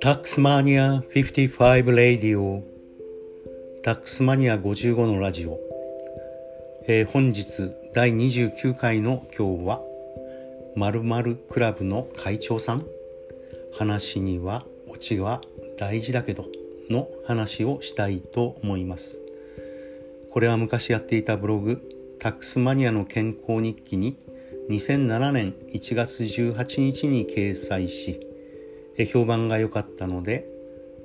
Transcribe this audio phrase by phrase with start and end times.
[0.00, 2.64] タックスマニア55レディオ。
[3.84, 5.60] タックスマニア55のラジオ、
[6.88, 9.82] えー、本日第29回の今日は
[10.74, 12.84] まるまるクラブの会長さん。
[13.72, 15.42] 話にはオチは
[15.78, 16.46] 大事だけど
[16.90, 19.20] の話をしたいと思います。
[20.32, 21.80] これは昔やっていたブログ
[22.18, 24.16] タックスマニアの健康日記に
[24.68, 28.20] 2007年1月18日に掲載し
[29.12, 30.48] 評判が良かったので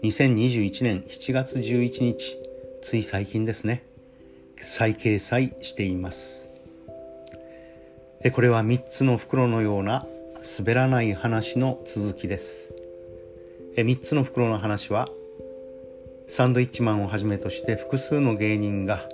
[0.04, 2.38] 2021年7月11日
[2.82, 3.84] つい最近ですね。
[4.58, 6.50] 再掲載しています。
[8.34, 10.06] これは3つの袋のような
[10.60, 12.74] 滑らない話の続きです。
[13.76, 15.10] 3つの袋の話は
[16.28, 19.08] サンドイッチマンをはじめとして複数の芸人が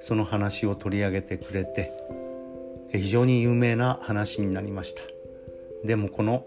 [0.00, 1.92] その話を取り上げてくれて
[2.92, 5.02] 非常に有名な話になりました。
[5.84, 6.46] でもこの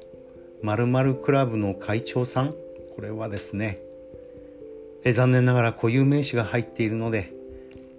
[0.62, 2.54] 〇〇クラブの会長さん
[2.96, 3.80] これはですね
[5.04, 7.34] え残念ながら固有名詞が入っているので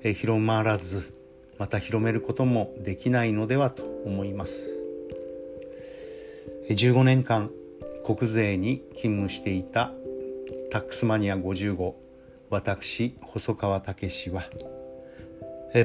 [0.02, 1.12] え広まらず
[1.58, 4.86] また広めることもできないのではと思います。
[6.68, 7.50] 15年間
[8.04, 9.92] 国税に勤務していた
[10.70, 11.94] タックスマニア55
[12.50, 14.44] 私細川武は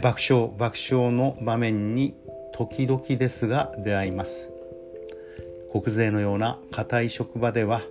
[0.01, 2.15] 爆笑爆笑の場面に
[2.53, 4.51] 時々ですが出会います。
[5.71, 7.81] 国税のような固い職場では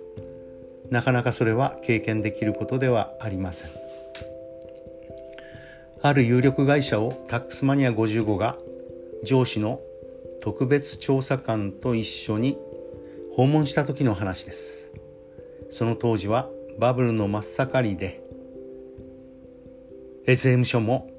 [0.91, 3.69] なかなかそれは経験できることではありません。
[6.01, 8.57] ある有力会社をタックスマニア55が
[9.23, 9.79] 上司の
[10.41, 12.57] 特別調査官と一緒に
[13.35, 14.91] 訪問した時の話です。
[15.69, 18.23] その当時はバブルの真っ盛りで
[20.25, 21.10] 税務署も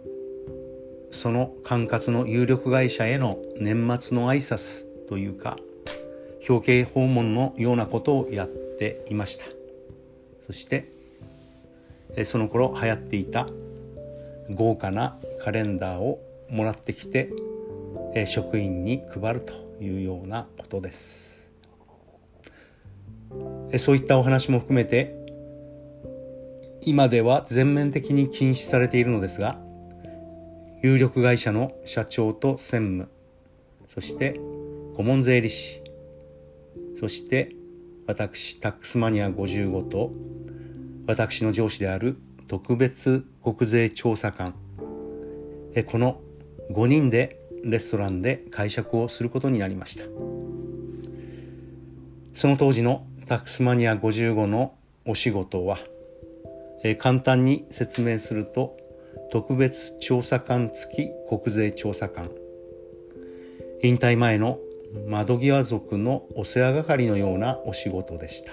[1.13, 5.59] その管轄の有力会社への年末の挨拶というか
[6.49, 9.45] 表敬訪問のようなことをやっていました。
[10.45, 10.91] そして
[12.25, 13.47] その頃流行っていた
[14.51, 17.31] 豪華なカレンダーをもらってきて
[18.27, 21.51] 職員に配るというようなことです。
[23.79, 25.17] そういったお話も含めて
[26.85, 29.62] 今では全面的に禁止されているのですが
[30.83, 33.09] 有力会社の社長と専務。
[33.87, 34.41] そして
[34.97, 35.81] 顧問税理士。
[36.99, 37.55] そして
[38.09, 40.11] 私タックスマニア55と
[41.07, 42.17] 私の上司である
[42.49, 44.57] 特別国税調査官。
[45.87, 46.21] この
[46.73, 50.03] 5人でレストランで会食をすることになりました。
[52.35, 54.75] その当時のタックスマニア55の
[55.07, 55.79] お仕事は
[56.99, 58.82] 簡単に説明すると
[59.33, 62.31] 特別調査官付き国税調査官。
[63.83, 64.59] 引退前の
[65.07, 68.53] 窓際族のお世話係のようなお仕事でした。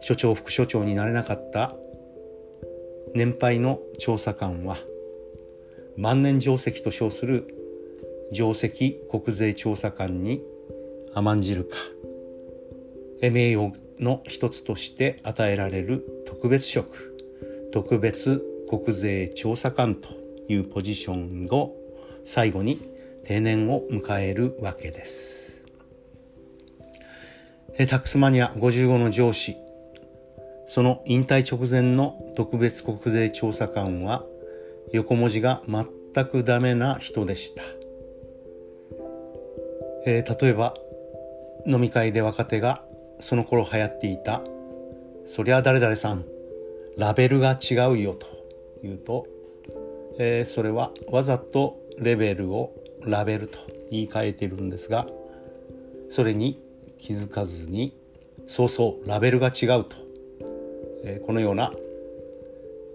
[0.00, 1.74] 所長副所長になれなかった
[3.16, 4.76] 年配の調査官は
[5.96, 7.52] 万年定石と称する
[8.32, 10.40] 定石国税調査官に
[11.14, 11.76] 甘んじるか
[13.20, 17.16] 名誉の一つとして与えられる特別職
[17.72, 20.08] 特別国税調査官と
[20.48, 21.74] いうポジションを
[22.24, 22.80] 最後に
[23.24, 25.64] 定年を迎えるわけです。
[27.76, 29.56] タックスマニア55の上司、
[30.66, 34.24] その引退直前の特別国税調査官は
[34.92, 37.62] 横文字が全くダメな人でした。
[40.06, 40.74] えー、例えば
[41.66, 42.84] 飲み会で若手が
[43.20, 44.42] その頃流行っていた
[45.24, 46.24] 「そりゃ誰々さん
[46.98, 48.26] ラベルが違うよ」と
[48.84, 49.26] 言うと、
[50.18, 52.72] えー、それはわざとレベルを
[53.02, 53.58] ラベルと
[53.90, 55.06] 言い換えているんですが
[56.10, 56.62] それに
[56.98, 57.96] 気づかずに
[58.46, 59.96] そうそうラベルが違うと、
[61.04, 61.72] えー、このような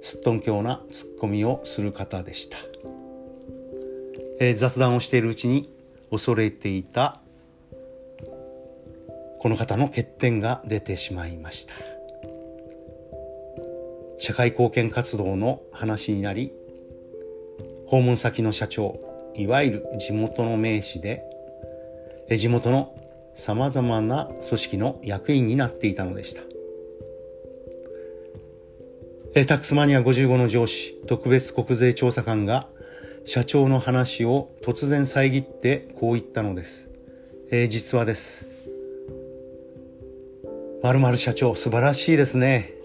[0.01, 2.57] すっとんきょうなツッコミをする方でした、
[4.39, 5.69] えー、雑談をしているうちに
[6.11, 7.21] 恐れていた
[9.39, 11.98] この方の欠点が出てしまいました。
[14.19, 16.51] 社会貢献活動の話になり
[17.87, 18.99] 訪問先の社長
[19.35, 21.23] いわゆる地元の名士で
[22.29, 22.95] 地元の
[23.33, 26.43] さまざまな組織の役員になっていたのでした。
[29.33, 32.67] タックスマニア55の上司特別国税調査官が
[33.23, 36.89] 社長の話を突然遮ってこう言ったのです、
[37.51, 38.47] えー、実はです。
[40.81, 42.78] まる社長素晴らしいですね。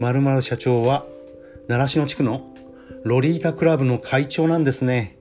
[0.00, 1.06] まる社長は
[1.68, 2.52] 習志野地区の
[3.04, 5.18] ロリータクラブの会長なんですね。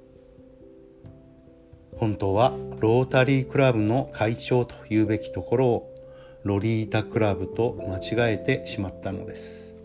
[1.97, 5.95] 本当はロータリークラブの会長というべきところを
[6.43, 7.97] ロリータクラブと間
[8.29, 9.75] 違えてしまったのです。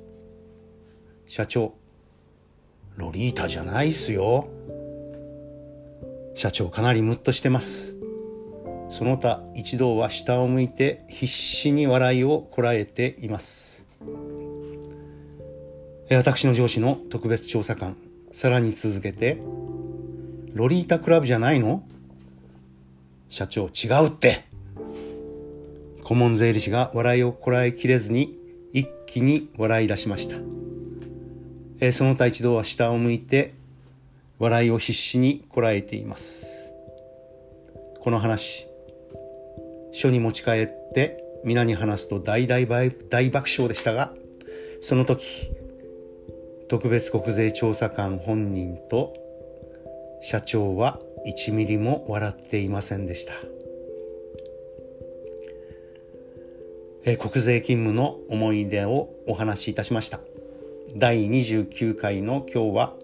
[1.26, 1.74] 社長
[2.96, 4.48] ロリータじゃないっすよ。
[6.34, 7.96] 社長かなりムッとしてます。
[8.88, 13.85] その他一同は下を向いて必死に笑いをこらえています。
[16.10, 17.96] 私の上司の特別調査官。
[18.30, 19.40] さらに続けて
[20.52, 21.82] ロリータクラブじゃないの？
[23.28, 24.44] 社長違うって。
[26.04, 28.38] 顧問税理士が笑いをこらえきれずに
[28.72, 30.36] 一気に笑い出しました、
[31.80, 33.54] えー、その他一同は下を向いて
[34.38, 36.70] 笑いを必死にこらえています。
[38.00, 38.68] この話
[39.90, 44.12] 書に持ち帰って皆に話すと大大大爆笑でしたが
[44.80, 45.50] その時
[46.68, 49.14] 特別国税調査官本人と
[50.20, 53.34] 社長は1ミリも笑っていませんでした。
[57.04, 60.18] え国税勤務の思い出をお話しいたしました。
[60.96, 62.94] 第29回の今日は、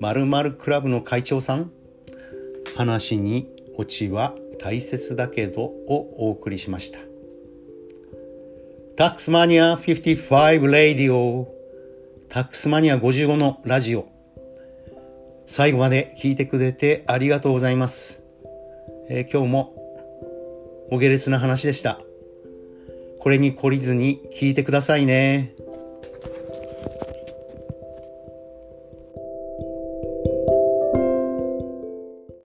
[0.00, 1.70] まるクラブの会長さん、
[2.76, 6.98] 話にオチは大切だけどをお送りしました。
[8.96, 11.57] タックスマニア55レディオ
[12.28, 14.06] タックスマニア55のラジオ
[15.46, 18.22] 最後まで聞いてくれてありがとうございます。
[19.08, 19.74] えー、今日も
[20.90, 21.98] お下劣な話でした。
[23.18, 25.54] これに懲りずに聞いてくださいね。